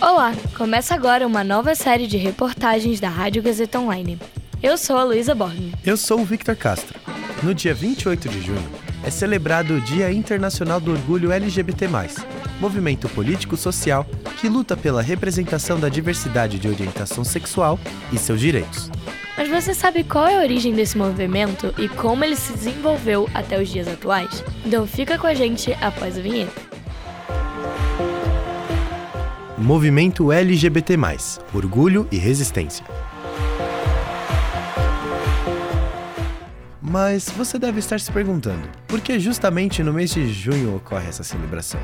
[0.00, 4.18] Olá, começa agora uma nova série de reportagens da Rádio Gazeta Online.
[4.62, 5.74] Eu sou a Luísa Borne.
[5.84, 6.98] Eu sou o Victor Castro.
[7.42, 8.70] No dia 28 de junho
[9.04, 11.86] é celebrado o Dia Internacional do Orgulho LGBT+,
[12.58, 14.06] movimento político-social
[14.40, 17.78] que luta pela representação da diversidade de orientação sexual
[18.10, 18.90] e seus direitos.
[19.36, 23.60] Mas você sabe qual é a origem desse movimento e como ele se desenvolveu até
[23.60, 24.42] os dias atuais?
[24.64, 26.69] Então fica com a gente após a vinheta.
[29.62, 30.96] Movimento LGBT+,
[31.52, 32.82] Orgulho e Resistência.
[36.80, 41.22] Mas você deve estar se perguntando, por que justamente no mês de junho ocorre essa
[41.22, 41.78] celebração?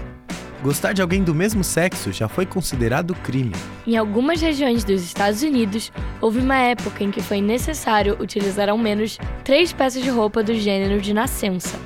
[0.63, 3.53] Gostar de alguém do mesmo sexo já foi considerado crime.
[3.87, 8.79] Em algumas regiões dos Estados Unidos, houve uma época em que foi necessário utilizar ao
[8.79, 11.79] menos três peças de roupa do gênero de nascença.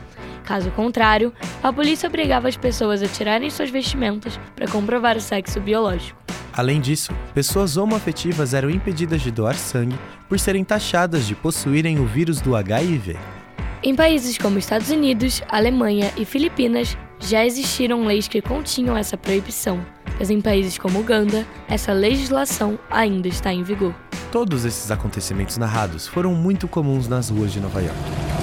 [0.50, 1.32] Caso contrário,
[1.62, 6.18] a polícia obrigava as pessoas a tirarem suas vestimentas para comprovar o sexo biológico.
[6.52, 9.96] Além disso, pessoas homoafetivas eram impedidas de doar sangue
[10.28, 13.16] por serem taxadas de possuírem o vírus do HIV.
[13.80, 19.78] Em países como Estados Unidos, Alemanha e Filipinas, já existiram leis que continham essa proibição,
[20.18, 23.94] mas em países como Uganda, essa legislação ainda está em vigor.
[24.32, 28.39] Todos esses acontecimentos narrados foram muito comuns nas ruas de Nova York.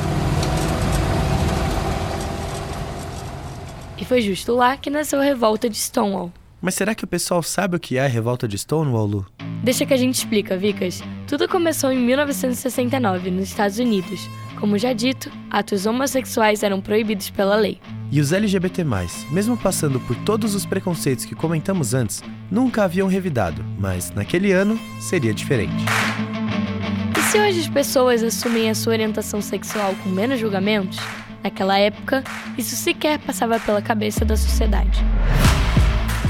[3.98, 6.32] E foi justo lá que nasceu a revolta de Stonewall.
[6.62, 9.26] Mas será que o pessoal sabe o que é a revolta de Stonewall, Lu?
[9.64, 11.04] Deixa que a gente explica, Vicas.
[11.28, 14.28] Tudo começou em 1969, nos Estados Unidos.
[14.60, 17.80] Como já dito, atos homossexuais eram proibidos pela lei.
[18.12, 18.84] E os LGBT+,
[19.32, 24.80] mesmo passando por todos os preconceitos que comentamos antes, nunca haviam revidado, mas naquele ano
[25.00, 25.86] seria diferente.
[27.18, 30.98] E se hoje as pessoas assumem a sua orientação sexual com menos julgamentos,
[31.44, 32.24] naquela época,
[32.58, 35.04] isso sequer passava pela cabeça da sociedade.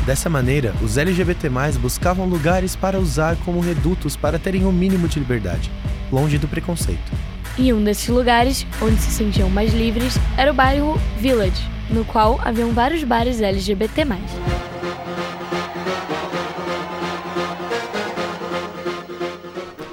[0.06, 1.50] Dessa maneira, os LGBT+,
[1.82, 5.70] buscavam lugares para usar como redutos para terem o um mínimo de liberdade,
[6.12, 7.12] longe do preconceito.
[7.58, 12.40] E um desses lugares, onde se sentiam mais livres, era o bairro Village, no qual
[12.42, 14.06] haviam vários bares LGBT+.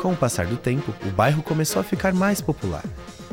[0.00, 2.84] Com o passar do tempo, o bairro começou a ficar mais popular.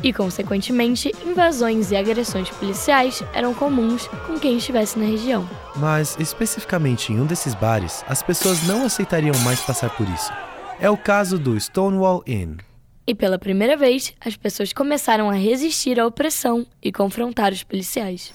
[0.03, 5.47] E, consequentemente, invasões e agressões policiais eram comuns com quem estivesse na região.
[5.75, 10.31] Mas, especificamente em um desses bares, as pessoas não aceitariam mais passar por isso.
[10.79, 12.57] É o caso do Stonewall Inn.
[13.05, 18.33] E pela primeira vez, as pessoas começaram a resistir à opressão e confrontar os policiais.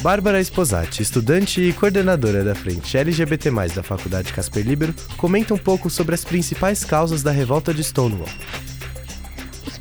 [0.00, 5.90] Bárbara Esposati, estudante e coordenadora da frente LGBT+, da Faculdade Casper Libero, comenta um pouco
[5.90, 8.28] sobre as principais causas da revolta de Stonewall.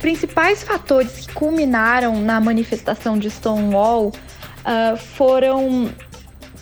[0.08, 5.90] Principais fatores que culminaram na manifestação de Stonewall uh, foram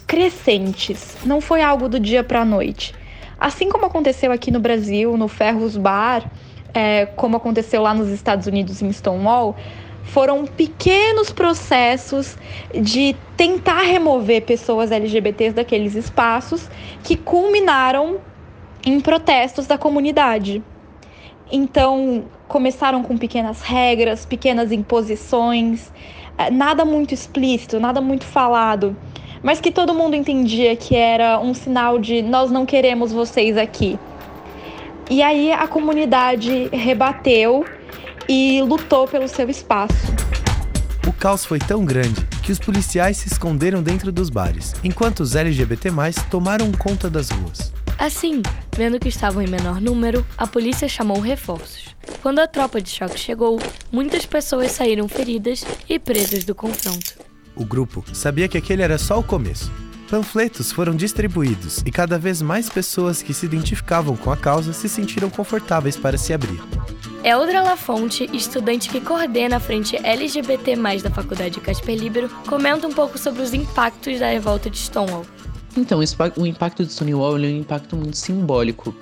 [0.07, 2.95] crescentes, não foi algo do dia para a noite.
[3.39, 6.28] Assim como aconteceu aqui no Brasil, no Ferros Bar,
[6.73, 9.56] é, como aconteceu lá nos Estados Unidos em Stonewall,
[10.06, 12.35] foram pequenos processos
[12.73, 16.67] de tentar remover pessoas LGBTs daqueles espaços
[17.03, 18.17] que culminaram
[18.83, 20.63] em protestos da comunidade.
[21.51, 25.91] Então, começaram com pequenas regras, pequenas imposições,
[26.38, 28.95] é, nada muito explícito, nada muito falado,
[29.41, 33.97] mas que todo mundo entendia que era um sinal de nós não queremos vocês aqui.
[35.09, 37.63] E aí a comunidade rebateu
[38.28, 40.13] e lutou pelo seu espaço.
[41.07, 45.35] O caos foi tão grande que os policiais se esconderam dentro dos bares, enquanto os
[45.35, 45.91] LGBT
[46.29, 47.72] tomaram conta das ruas.
[47.97, 48.41] Assim,
[48.75, 51.94] vendo que estavam em menor número, a polícia chamou reforços.
[52.25, 53.59] Quando a tropa de choque chegou,
[53.91, 57.13] muitas pessoas saíram feridas e presas do confronto.
[57.56, 59.72] O grupo sabia que aquele era só o começo.
[60.09, 64.90] Panfletos foram distribuídos e cada vez mais pessoas que se identificavam com a causa se
[64.90, 66.59] sentiram confortáveis para se abrir.
[67.24, 73.19] Eldra Lafonte, estudante que coordena a frente LGBT+, da Faculdade Casper Libero, comenta um pouco
[73.19, 75.28] sobre os impactos da revolta de Stonewall.
[75.78, 76.00] Então,
[76.38, 78.95] o impacto de Stonewall é um impacto muito simbólico,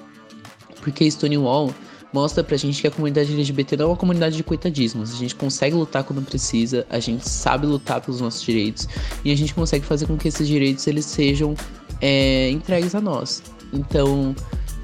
[0.81, 1.74] porque Stonewall
[2.13, 5.12] mostra pra gente que a comunidade LGBT não é uma comunidade de coitadismos.
[5.12, 8.88] A gente consegue lutar quando precisa, a gente sabe lutar pelos nossos direitos
[9.25, 11.56] e a gente consegue fazer com que esses direitos eles sejam
[12.00, 13.42] é, entregues a nós.
[13.74, 14.36] Então,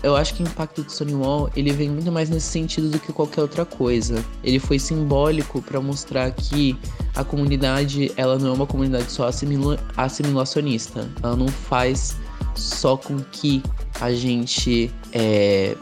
[0.02, 3.12] eu acho que o impacto do Stonewall ele vem muito mais nesse sentido do que
[3.12, 4.24] qualquer outra coisa.
[4.44, 6.76] Ele foi simbólico para mostrar que
[7.16, 11.10] a comunidade ela não é uma comunidade só assimila assimilacionista.
[11.22, 12.16] Ela não faz
[12.56, 13.62] só com que
[14.00, 15.76] a gente é,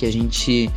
[0.00, 0.70] que a gente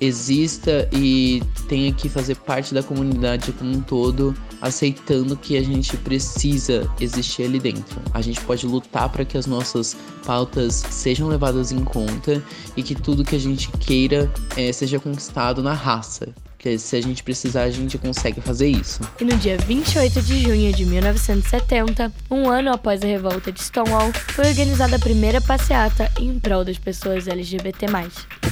[0.00, 4.32] exista e tenha que fazer parte da comunidade como um todo,
[4.62, 8.00] aceitando que a gente precisa existir ali dentro.
[8.14, 12.40] A gente pode lutar para que as nossas pautas sejam levadas em conta
[12.76, 16.32] e que tudo que a gente queira é, seja conquistado na raça.
[16.58, 19.00] Porque se a gente precisar, a gente consegue fazer isso.
[19.20, 24.12] E no dia 28 de junho de 1970, um ano após a revolta de Stonewall,
[24.34, 27.86] foi organizada a primeira passeata em prol das pessoas LGBT.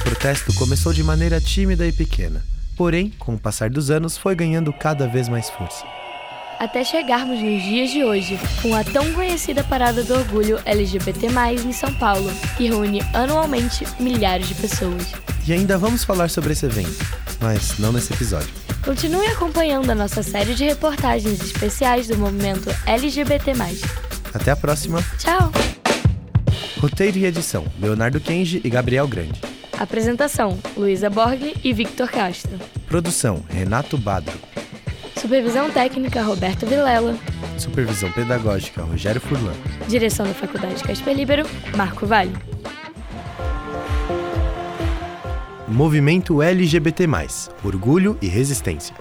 [0.07, 2.41] O protesto começou de maneira tímida e pequena,
[2.77, 5.85] porém, com o passar dos anos, foi ganhando cada vez mais força
[6.59, 11.11] até chegarmos nos dias de hoje, com a tão conhecida Parada do Orgulho LGBT+,
[11.63, 15.13] em São Paulo, que reúne anualmente milhares de pessoas.
[15.45, 16.97] E ainda vamos falar sobre esse evento,
[17.39, 18.49] mas não nesse episódio.
[18.83, 23.51] Continue acompanhando a nossa série de reportagens especiais do movimento LGBT+.
[24.33, 24.99] Até a próxima.
[25.19, 25.51] Tchau.
[26.79, 29.56] Roteiro e edição: Leonardo Kenji e Gabriel Grande.
[29.77, 32.57] Apresentação: Luísa Borg e Victor Castro.
[32.87, 34.37] Produção: Renato Badro.
[35.15, 37.15] Supervisão técnica Roberto Vilela.
[37.57, 39.53] Supervisão pedagógica Rogério Furlan.
[39.87, 41.43] Direção da Faculdade Casper Libero,
[41.75, 42.33] Marco Vale.
[45.67, 47.07] Movimento LGBT+,
[47.63, 48.95] Orgulho e Resistência.